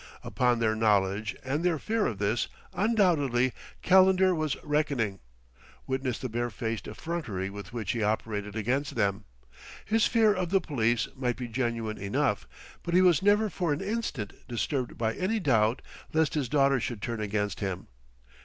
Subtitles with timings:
[0.23, 3.53] Upon their knowledge and their fear of this, undoubtedly
[3.83, 5.19] Calendar was reckoning:
[5.85, 9.25] witness the barefaced effrontery with which he operated against them.
[9.85, 12.47] His fear of the police might be genuine enough,
[12.81, 17.03] but he was never for an instant disturbed by any doubt lest his daughter should
[17.03, 17.85] turn against him.